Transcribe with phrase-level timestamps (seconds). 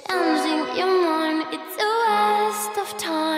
[0.00, 1.46] changing your mind.
[1.52, 3.31] It's a waste of time.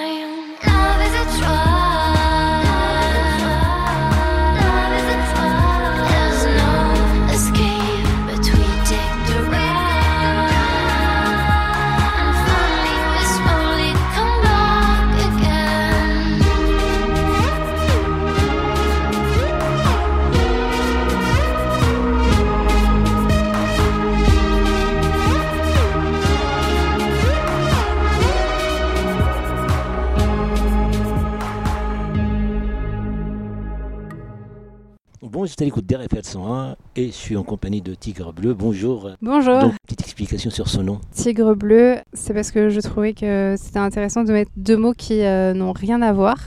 [35.55, 38.55] J'étais à l'écoute d'RFL 101 et je suis en compagnie de Tigre Bleu.
[38.55, 39.11] Bonjour.
[39.23, 39.61] Bonjour.
[39.61, 41.01] Donc, petite explication sur son nom.
[41.15, 45.23] Tigre bleu, c'est parce que je trouvais que c'était intéressant de mettre deux mots qui
[45.23, 46.39] euh, n'ont rien à voir.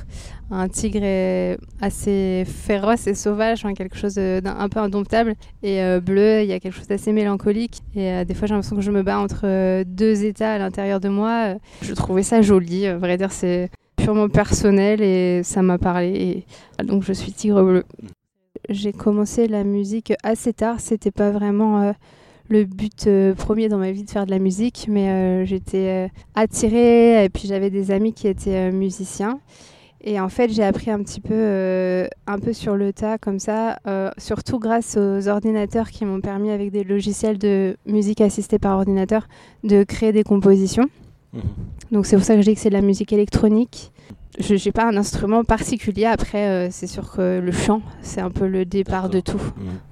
[0.52, 5.36] Un tigre est assez féroce et sauvage, enfin, quelque chose de- d'un un peu indomptable.
[5.64, 7.80] Et euh, bleu, il y a quelque chose d'assez mélancolique.
[7.96, 10.58] Et euh, des fois, j'ai l'impression que je me bats entre euh, deux états à
[10.58, 11.54] l'intérieur de moi.
[11.54, 12.86] Euh, Je trouvais ça joli.
[12.88, 16.44] À vrai dire, c'est purement personnel et ça m'a parlé.
[16.78, 17.86] Et donc, je suis tigre bleu.
[18.70, 20.80] J'ai commencé la musique assez tard.
[20.80, 21.82] C'était pas vraiment.
[21.82, 21.94] euh,
[22.50, 26.10] le but euh, premier dans ma vie de faire de la musique, mais euh, j'étais
[26.34, 29.42] attirée et puis j'avais des amis qui étaient musiciens.
[30.00, 33.80] Et en fait, j'ai appris un petit peu, un peu sur le tas comme ça,
[34.18, 39.28] surtout grâce aux ordinateurs qui m'ont permis, avec des logiciels de musique assistée par ordinateur,
[39.66, 40.88] de créer des compositions.
[41.34, 41.42] Mhm.
[41.92, 43.92] Donc c'est pour ça que je dis que c'est de la musique électronique.
[44.40, 46.06] Je n'ai pas un instrument particulier.
[46.06, 49.42] Après, euh, c'est sûr que le chant, c'est un peu le départ de tout.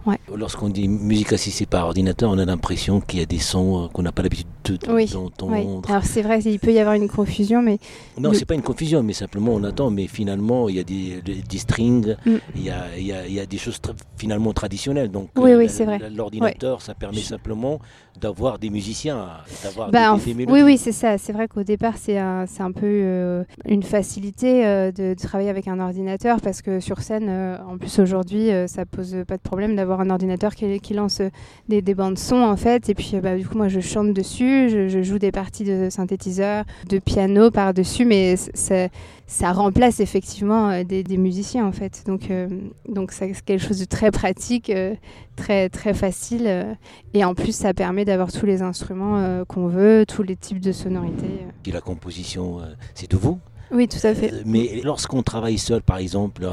[0.05, 0.19] Ouais.
[0.35, 3.87] Lorsqu'on dit musique assistée par ordinateur, on a l'impression qu'il y a des sons euh,
[3.87, 5.53] qu'on n'a pas l'habitude de- de- Oui, d'entendre.
[5.53, 5.65] Oui.
[5.89, 7.79] Alors c'est vrai, il peut y avoir une confusion, mais
[8.19, 10.83] Non, le- c'est pas une confusion, mais simplement on attend, mais finalement il y a
[10.83, 12.31] des, des- des strings, Mm.
[12.55, 13.79] il, y a, il, y a, il y a des choses
[14.15, 15.09] finalement traditionnelles.
[15.09, 15.99] Donc Oui, euh, oui, c'est vrai.
[16.15, 17.79] l'ordinateur, ça permet simplement
[18.19, 19.27] d'avoir des musiciens,
[19.63, 20.53] d'avoir Bah, des, mélodies.
[20.53, 21.17] oui, oui, c'est ça.
[21.17, 25.67] C'est vrai qu'au départ, c'est un, un peu euh, une facilité euh, de, travailler avec
[25.67, 29.75] un ordinateur parce que sur scène, euh, en plus aujourd'hui, ça pose pas de problème
[29.75, 31.21] d'avoir un ordinateur qui, lance
[31.69, 32.89] des, des bandes son en fait.
[32.89, 35.89] Et puis, bah, du coup, moi, je chante dessus, je, je joue des parties de
[35.89, 38.89] synthétiseur, de piano par-dessus, mais c'est-
[39.27, 42.03] ça remplace effectivement euh, des, des musiciens en fait.
[42.05, 42.47] Donc, euh,
[42.87, 44.93] donc c'est quelque chose de très pratique, euh,
[45.35, 46.43] très, très facile.
[46.45, 46.73] euh,
[47.13, 50.59] et en plus, ça permet d'avoir tous les instruments euh, qu'on veut, tous les types
[50.59, 51.25] de sonorités.
[51.25, 51.51] euh.
[51.63, 53.39] Puis la composition, euh, c'est de vous?
[53.71, 54.31] Oui, tout à fait.
[54.31, 56.47] Euh, Mais lorsqu'on travaille seul, par exemple,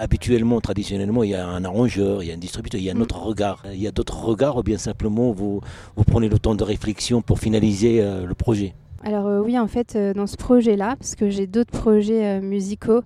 [0.00, 2.92] habituellement, traditionnellement, il y a un arrangeur, il y a un distributeur, il y a
[2.92, 3.02] un Mm.
[3.02, 3.62] autre regard.
[3.74, 5.60] Il y a d'autres regards ou bien simplement vous,
[5.96, 8.74] vous prenez le temps de réflexion pour finaliser euh, le projet?
[9.02, 12.40] Alors euh, oui, en fait, euh, dans ce projet-là, parce que j'ai d'autres projets euh,
[12.40, 13.02] musicaux,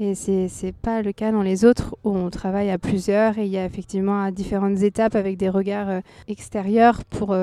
[0.00, 3.44] et c'est c'est pas le cas dans les autres, où on travaille à plusieurs, et
[3.44, 7.36] il y a effectivement différentes étapes avec des regards extérieurs pour,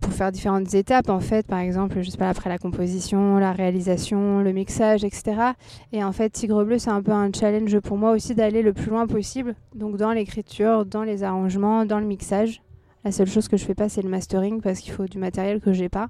[0.00, 3.52] pour faire différentes étapes, en fait, par exemple, je sais pas, après la composition, la
[3.52, 5.52] réalisation, le mixage, etc.
[5.92, 8.72] Et en fait, Tigre Bleu, c'est un peu un challenge pour moi aussi d'aller le
[8.72, 12.62] plus loin possible, donc dans l'écriture, dans les arrangements, dans le mixage.
[13.04, 15.60] La seule chose que je fais pas, c'est le mastering, parce qu'il faut du matériel
[15.60, 16.08] que j'ai pas.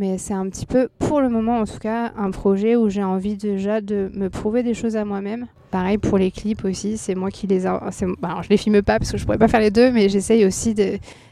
[0.00, 3.04] Mais c'est un petit peu, pour le moment en tout cas, un projet où j'ai
[3.04, 5.46] envie déjà de me prouver des choses à moi-même.
[5.70, 7.66] Pareil pour les clips aussi, c'est moi qui les...
[7.66, 9.92] a- bah, alors je les filme pas parce que je pourrais pas faire les deux,
[9.92, 10.74] mais j'essaye aussi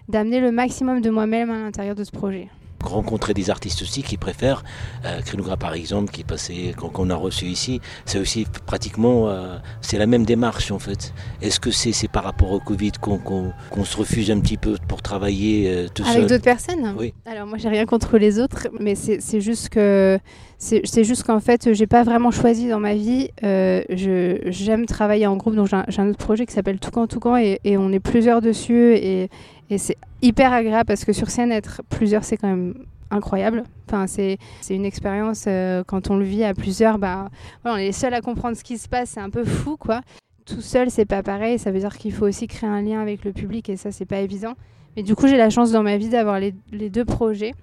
[0.07, 2.49] d'amener le maximum de moi-même à l'intérieur de ce projet.
[2.85, 4.65] Rencontrer des artistes aussi qui préfèrent.
[5.05, 5.21] Euh,
[5.59, 10.07] par exemple, qui passé, qu'on qu'on a reçu ici, c'est aussi pratiquement, euh, c'est la
[10.07, 11.13] même démarche en fait.
[11.43, 15.69] Est-ce que c'est par rapport au Covid qu'on se refuse un petit peu pour travailler
[15.69, 16.95] euh, tout Avec d'autres personnes?
[16.99, 17.15] Oui.
[17.27, 20.19] Alors moi j'ai rien contre les autres, mais c'est juste que
[20.59, 23.31] c'est juste qu'en fait j'ai pas vraiment choisi dans ma vie.
[23.45, 23.83] Euh,
[24.47, 27.37] j'aime travailler en groupe, donc j'ai un, j'ai un autre projet qui s'appelle Toucan Toucan
[27.37, 29.29] et, et on est plusieurs dessus et,
[29.71, 32.75] et c'est hyper agréable parce que sur scène être plusieurs c'est quand même
[33.11, 33.65] incroyable.
[33.87, 34.39] Enfin c'est
[34.71, 37.29] une expérience euh, quand on le vit à plusieurs, bah
[37.65, 40.01] on est les seuls à comprendre ce qui se passe, c'est un peu fou quoi.
[40.47, 43.25] Tout seul c'est pas pareil, ça veut dire qu'il faut aussi créer un lien avec
[43.25, 44.55] le public et ça c'est pas évident.
[44.99, 46.53] Mais du coup, j'ai la chance dans ma vie d'avoir les,
[46.91, 47.55] deux projets.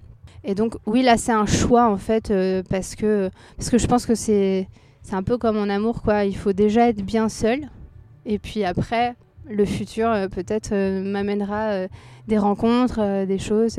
[0.42, 3.28] Et donc, oui, là, c'est un choix, en fait, euh, parce, que,
[3.58, 4.66] parce que je pense que c'est
[5.12, 6.24] un peu comme en amour, quoi.
[6.24, 7.68] Il faut déjà être bien seul.
[8.24, 9.14] Et puis après,
[9.48, 11.88] le futur, euh, peut-être, euh, m'amènera euh,
[12.28, 13.76] des rencontres, des choses.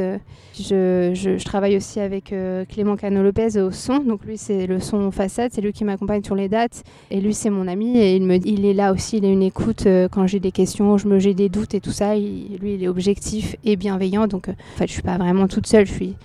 [0.58, 2.34] Je, je, je travaille aussi avec
[2.69, 3.98] Clément Cano-Lopez au son.
[4.00, 5.52] Donc, lui, c'est le son façade.
[5.54, 6.84] C'est lui qui m'accompagne sur les dates.
[7.12, 7.98] Et lui, c'est mon ami.
[7.98, 9.18] Et il, me, il est là aussi.
[9.18, 11.92] Il a une écoute quand j'ai des questions, je me j'ai des doutes et tout
[11.92, 12.16] ça.
[12.16, 14.28] Il- lui, il est objectif et bienveillant.
[14.28, 15.86] Donc, en fait, je suis pas vraiment toute seule.
[15.86, 16.16] Je suis,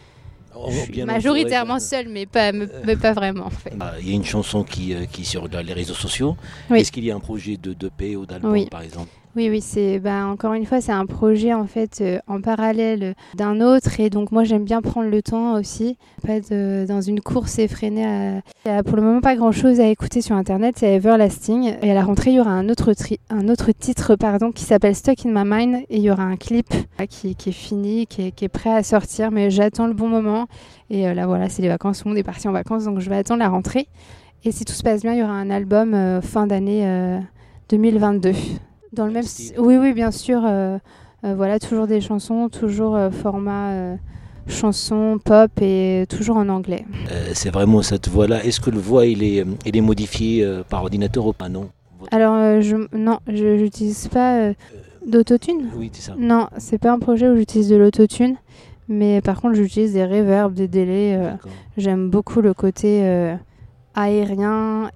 [0.55, 3.73] Oh, je suis bien majoritairement seule, mais pas, mais, mais pas vraiment, en fait.
[3.81, 6.37] Ah, Il y a une chanson qui, qui est sur les réseaux sociaux.
[6.71, 6.79] Oui.
[6.81, 8.69] Est-ce qu'il y a un projet de, de paix ou d'album, Oui.
[8.71, 9.09] par exemple?
[9.35, 13.15] Oui, oui, c'est bah, encore une fois, c'est un projet en fait euh, en parallèle
[13.35, 13.99] d'un autre.
[13.99, 15.97] Et donc moi j'aime bien prendre le temps aussi,
[16.27, 18.05] pas être dans une course effrénée.
[18.05, 20.93] à- Il y a pour le moment pas grand chose à écouter sur internet, c'est
[20.97, 21.77] Everlasting.
[21.81, 23.19] Et à la rentrée il y aura un autre, tri-
[23.79, 25.77] titre pardon qui s'appelle Stuck in My Mind.
[25.89, 26.69] Et il y aura un clip
[27.09, 30.47] qui, est fini, qui est, prêt à sortir, mais j'attends le bon moment.
[30.91, 33.17] Et euh, là voilà, c'est les vacances, monde est parti en vacances donc je vais
[33.17, 33.89] attendre la rentrée.
[34.45, 37.19] Et si tout se passe bien, il y aura un album euh, fin d'année euh,
[37.71, 38.33] 2022.
[38.93, 39.55] Dans le Même style.
[39.59, 40.43] Oui, oui, bien sûr.
[40.45, 40.79] euh,
[41.25, 43.97] euh, voilà, toujours des chansons, toujours euh, format euh,
[44.49, 46.85] chanson, pop et toujours en anglais.
[47.11, 48.45] Euh, c'est vraiment cette voix-là.
[48.45, 51.49] Est-ce que le voix il est, il est modifié euh, par ordinateur ou pas?
[51.49, 51.69] Non.
[52.11, 54.55] Alors, euh, je, non, je n'utilise pas euh,
[55.07, 55.69] d'autotune.
[55.77, 56.15] Oui, c'est ça.
[56.19, 58.35] Non, c'est pas un projet où j'utilise de l'autotune.
[58.89, 61.15] Mais par contre, j'utilise des reverbs, des délais.
[61.17, 61.31] euh.
[61.77, 63.37] J'aime beaucoup le côté euh,
[63.95, 64.91] aérien.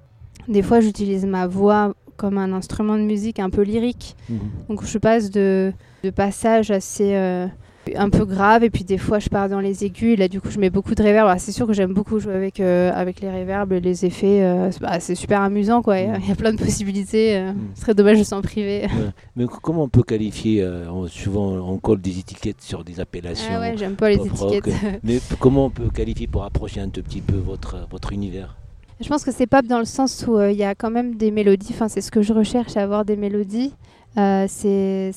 [0.49, 4.17] Des fois, j'utilise ma voix comme un instrument de musique un peu lyrique.
[4.29, 4.39] Mhm.
[4.69, 5.73] Donc je passe de,
[6.05, 7.47] de passages assez euh,
[7.95, 10.41] un peu graves et puis des fois je pars dans les aigus et là du
[10.41, 11.29] coup je mets beaucoup de reverb.
[11.29, 14.43] Alors, c'est sûr que j'aime beaucoup jouer avec, euh, avec les reverbs et les effets.
[14.43, 16.01] euh, c'est bah, c'est super amusant quoi.
[16.01, 17.37] Il y a- y a plein de possibilités.
[17.37, 17.57] euh, Mm.
[17.77, 18.83] Ce serait dommage de s'en priver.
[18.87, 19.11] Ouais.
[19.37, 20.69] Mais comment on peut qualifier
[21.09, 23.53] Souvent on colle des étiquettes sur des appellations.
[23.55, 24.75] Ah ouais, j'aime pas les rock, étiquettes.
[25.05, 28.57] Mais comment on peut qualifier pour approcher un tout petit peu votre, votre univers?
[29.01, 31.17] Je pense que c'est pop dans le sens où euh, il y a quand même
[31.17, 31.69] des mélodies.
[31.73, 33.75] Enfin, c'est ce que je recherche, avoir des mélodies.
[34.17, 35.13] Euh, c'est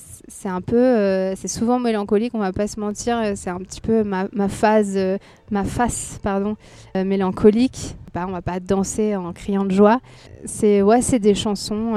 [0.50, 3.18] un peu, euh, c'est souvent mélancolique, on va pas se mentir.
[3.18, 5.00] euh, C'est un petit peu ma, ma phase,
[5.50, 6.58] ma face, pardon,
[6.96, 7.96] mélancolique.
[8.14, 10.02] Bah, on va pas danser en criant de joie.
[10.44, 11.94] C'est ouais, c'est des chansons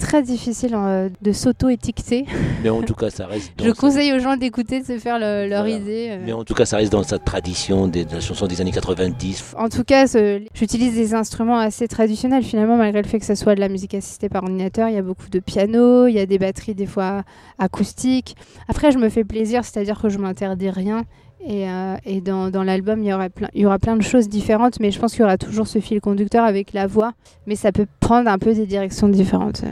[0.00, 2.26] très difficiles euh, de s'auto-étiqueter.
[2.64, 5.18] Mais en tout cas, ça reste dans Je conseille aux gens d'écouter, de se faire
[5.18, 5.76] le- leur Voilà.
[5.76, 6.08] idée.
[6.10, 6.22] euh.
[6.24, 8.72] Mais en tout cas, ça reste dans cette tradition des, de la chanson des années
[8.72, 9.54] 90.
[9.56, 10.06] En tout cas,
[10.54, 13.94] j'utilise des instruments assez traditionnels finalement, malgré le fait que ce soit de la musique
[13.94, 14.88] assistée par ordinateur.
[14.88, 17.22] Il y a beaucoup de piano, il y a des batteries des fois
[17.58, 18.36] acoustiques.
[18.68, 21.02] Après, je me fais plaisir, c'est-à-dire que je m'interdis rien.
[21.46, 24.02] Et, euh, et dans, dans l'album, il y, aura plein, il y aura plein de
[24.02, 27.12] choses différentes, mais je pense qu'il y aura toujours ce fil conducteur avec la voix.
[27.46, 29.62] Mais ça peut prendre un peu des directions différentes.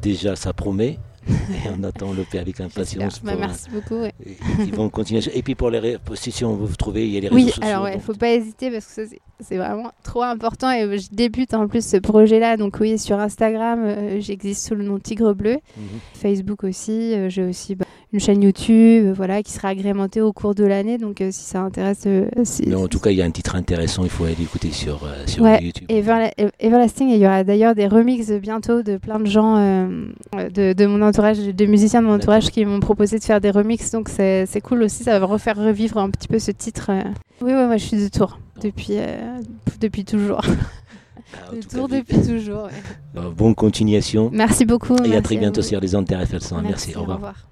[0.00, 0.98] Déjà, ça promet.
[1.28, 3.22] Et on attend le P avec impatience.
[3.22, 3.94] Bah, merci beaucoup.
[4.00, 4.12] ouais.
[4.26, 5.20] euh, Ils vont continuer.
[5.34, 7.36] Et puis pour les ré- si on veut vous trouver, il y a les réseaux
[7.36, 7.62] Oui, sociaux.
[7.64, 9.14] alors ouais, donc- faut pas hésiter parce que ça
[9.46, 12.56] c'est- vraiment trop important et je débute en plus ce projet-là.
[12.56, 15.84] Donc oui, sur Instagram, euh, j'existe sous le nom Tigre Bleu, Mhm.
[16.14, 17.14] Facebook aussi.
[17.14, 20.64] euh, J'ai aussi bah, une chaîne YouTube, euh, voilà, qui sera agrémentée au cours de
[20.64, 20.98] l'année.
[20.98, 24.04] Donc euh, si ça intéresse, Mais en tout cas, il y a un titre intéressant.
[24.04, 25.86] Il faut aller écouter sur, sur Ouais, YouTube.
[25.88, 30.72] Everla- Everlasting, et il y aura d'ailleurs des remixes bientôt de plein de gens de,
[30.72, 33.90] de mon entourage, de musiciens de mon entourage qui m'ont proposé de faire des remixes.
[33.92, 36.90] Donc c'est cool aussi, ça va refaire revivre un petit peu ce titre.
[37.40, 39.40] Oui, ouais, moi je suis de Tours depuis, euh,
[39.80, 40.40] depuis toujours.
[41.34, 42.64] Ah, vive- depuis toujours.
[42.64, 42.70] ouais.
[43.16, 44.30] euh, bonne continuation.
[44.32, 44.96] Merci beaucoup.
[44.96, 45.66] Et à merci très bientôt vous.
[45.68, 46.62] sur les ondes TRFL 100.
[46.62, 46.94] Merci.
[46.96, 47.16] Au revoir.
[47.16, 47.51] revoir.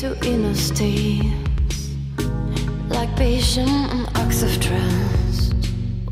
[0.00, 1.94] To inner states,
[2.88, 5.54] like patient and acts of trust.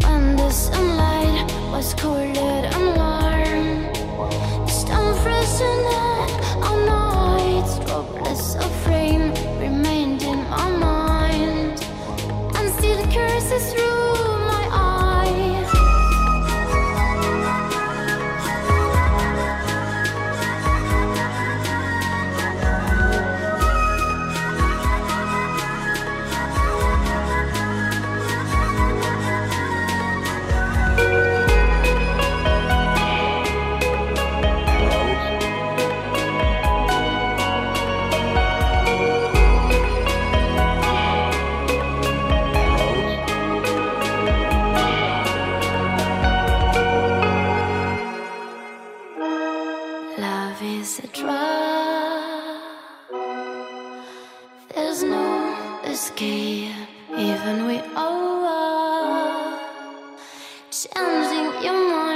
[0.00, 6.30] When the sunlight was cold and warm, stone frozen up
[6.64, 11.78] all night, droplets of rain remained in my mind.
[12.56, 14.13] And still curses through
[58.14, 59.58] over,
[60.70, 62.13] changing your mind.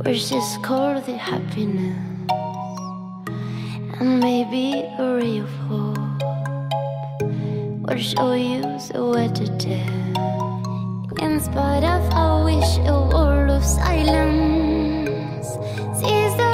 [0.00, 1.96] Where's this called the happiness.
[4.00, 6.22] And maybe a ray of hope
[7.84, 10.08] will show you the way to tell.
[11.20, 15.48] In spite of I wish a world of silence
[15.98, 16.47] sees the